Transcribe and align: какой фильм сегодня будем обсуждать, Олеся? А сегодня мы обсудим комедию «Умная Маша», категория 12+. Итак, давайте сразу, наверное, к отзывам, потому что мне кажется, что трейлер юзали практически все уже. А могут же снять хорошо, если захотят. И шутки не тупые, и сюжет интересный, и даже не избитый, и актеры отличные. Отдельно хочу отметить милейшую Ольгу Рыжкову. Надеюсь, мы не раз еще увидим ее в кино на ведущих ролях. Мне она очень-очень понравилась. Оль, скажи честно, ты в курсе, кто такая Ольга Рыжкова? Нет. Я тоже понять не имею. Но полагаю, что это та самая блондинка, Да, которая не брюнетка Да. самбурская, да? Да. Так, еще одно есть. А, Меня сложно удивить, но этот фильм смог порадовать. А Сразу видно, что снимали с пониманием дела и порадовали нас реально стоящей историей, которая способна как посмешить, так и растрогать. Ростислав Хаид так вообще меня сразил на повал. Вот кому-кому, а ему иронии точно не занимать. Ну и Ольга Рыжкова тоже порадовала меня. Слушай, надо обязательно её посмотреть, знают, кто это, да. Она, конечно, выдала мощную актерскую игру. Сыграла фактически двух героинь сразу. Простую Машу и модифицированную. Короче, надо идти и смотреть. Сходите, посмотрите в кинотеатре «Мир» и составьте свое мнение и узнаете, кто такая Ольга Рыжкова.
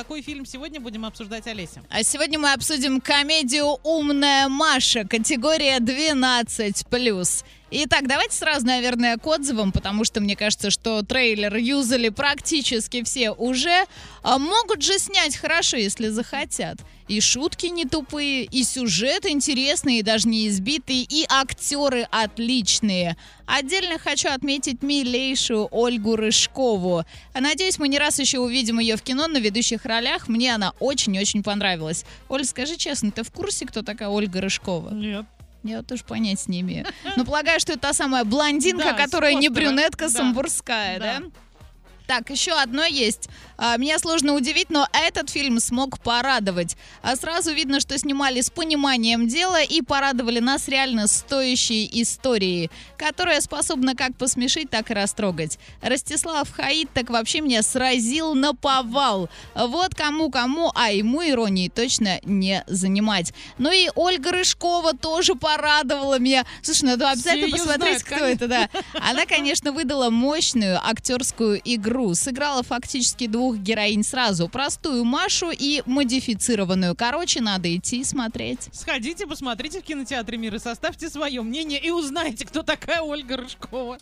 какой 0.00 0.22
фильм 0.22 0.46
сегодня 0.46 0.80
будем 0.80 1.04
обсуждать, 1.04 1.46
Олеся? 1.46 1.82
А 1.90 2.02
сегодня 2.02 2.38
мы 2.38 2.54
обсудим 2.54 3.02
комедию 3.02 3.78
«Умная 3.84 4.48
Маша», 4.48 5.06
категория 5.06 5.76
12+. 5.78 7.44
Итак, 7.72 8.08
давайте 8.08 8.34
сразу, 8.34 8.66
наверное, 8.66 9.16
к 9.16 9.24
отзывам, 9.24 9.70
потому 9.70 10.04
что 10.04 10.20
мне 10.20 10.34
кажется, 10.34 10.70
что 10.70 11.02
трейлер 11.02 11.54
юзали 11.54 12.08
практически 12.08 13.04
все 13.04 13.30
уже. 13.30 13.84
А 14.22 14.38
могут 14.38 14.82
же 14.82 14.98
снять 14.98 15.36
хорошо, 15.36 15.76
если 15.76 16.08
захотят. 16.08 16.78
И 17.06 17.20
шутки 17.20 17.66
не 17.66 17.84
тупые, 17.84 18.44
и 18.44 18.64
сюжет 18.64 19.24
интересный, 19.24 19.98
и 19.98 20.02
даже 20.02 20.28
не 20.28 20.48
избитый, 20.48 21.06
и 21.08 21.24
актеры 21.28 22.08
отличные. 22.10 23.16
Отдельно 23.46 23.98
хочу 23.98 24.28
отметить 24.28 24.82
милейшую 24.82 25.68
Ольгу 25.70 26.16
Рыжкову. 26.16 27.04
Надеюсь, 27.34 27.78
мы 27.78 27.86
не 27.86 27.98
раз 27.98 28.18
еще 28.18 28.40
увидим 28.40 28.80
ее 28.80 28.96
в 28.96 29.02
кино 29.02 29.28
на 29.28 29.38
ведущих 29.38 29.84
ролях. 29.84 30.28
Мне 30.28 30.54
она 30.54 30.72
очень-очень 30.80 31.44
понравилась. 31.44 32.04
Оль, 32.28 32.44
скажи 32.44 32.76
честно, 32.76 33.12
ты 33.12 33.22
в 33.22 33.30
курсе, 33.30 33.66
кто 33.66 33.82
такая 33.82 34.08
Ольга 34.08 34.40
Рыжкова? 34.40 34.92
Нет. 34.92 35.26
Я 35.62 35.82
тоже 35.82 36.04
понять 36.04 36.48
не 36.48 36.60
имею. 36.62 36.86
Но 37.16 37.24
полагаю, 37.24 37.60
что 37.60 37.72
это 37.72 37.82
та 37.82 37.92
самая 37.92 38.24
блондинка, 38.24 38.84
Да, 38.84 38.92
которая 38.94 39.34
не 39.34 39.48
брюнетка 39.48 40.06
Да. 40.06 40.10
самбурская, 40.10 40.98
да? 40.98 41.18
Да. 41.20 41.26
Так, 42.06 42.30
еще 42.30 42.52
одно 42.60 42.84
есть. 42.84 43.28
А, 43.62 43.76
Меня 43.76 43.98
сложно 43.98 44.32
удивить, 44.34 44.70
но 44.70 44.88
этот 44.92 45.28
фильм 45.28 45.60
смог 45.60 46.00
порадовать. 46.00 46.76
А 47.02 47.14
Сразу 47.14 47.52
видно, 47.52 47.78
что 47.78 47.98
снимали 47.98 48.40
с 48.40 48.48
пониманием 48.48 49.28
дела 49.28 49.62
и 49.62 49.82
порадовали 49.82 50.38
нас 50.38 50.66
реально 50.66 51.06
стоящей 51.06 51.86
историей, 52.00 52.70
которая 52.96 53.42
способна 53.42 53.94
как 53.94 54.16
посмешить, 54.16 54.70
так 54.70 54.90
и 54.90 54.94
растрогать. 54.94 55.58
Ростислав 55.82 56.50
Хаид 56.50 56.88
так 56.94 57.10
вообще 57.10 57.42
меня 57.42 57.62
сразил 57.62 58.34
на 58.34 58.54
повал. 58.54 59.28
Вот 59.54 59.94
кому-кому, 59.94 60.72
а 60.74 60.90
ему 60.90 61.22
иронии 61.22 61.68
точно 61.68 62.18
не 62.22 62.64
занимать. 62.66 63.34
Ну 63.58 63.70
и 63.70 63.90
Ольга 63.94 64.32
Рыжкова 64.32 64.94
тоже 64.96 65.34
порадовала 65.34 66.18
меня. 66.18 66.46
Слушай, 66.62 66.84
надо 66.84 67.10
обязательно 67.10 67.44
её 67.44 67.56
посмотреть, 67.58 68.00
знают, 68.00 68.02
кто 68.04 68.24
это, 68.24 68.48
да. 68.48 68.68
Она, 69.06 69.26
конечно, 69.26 69.72
выдала 69.72 70.08
мощную 70.08 70.78
актерскую 70.82 71.60
игру. 71.62 72.14
Сыграла 72.14 72.62
фактически 72.62 73.26
двух 73.26 73.49
героинь 73.58 74.04
сразу. 74.04 74.48
Простую 74.48 75.04
Машу 75.04 75.50
и 75.50 75.82
модифицированную. 75.86 76.94
Короче, 76.94 77.40
надо 77.40 77.74
идти 77.74 78.00
и 78.00 78.04
смотреть. 78.04 78.68
Сходите, 78.72 79.26
посмотрите 79.26 79.80
в 79.80 79.84
кинотеатре 79.84 80.38
«Мир» 80.38 80.54
и 80.54 80.58
составьте 80.58 81.10
свое 81.10 81.42
мнение 81.42 81.80
и 81.80 81.90
узнаете, 81.90 82.46
кто 82.46 82.62
такая 82.62 83.02
Ольга 83.02 83.36
Рыжкова. 83.36 83.98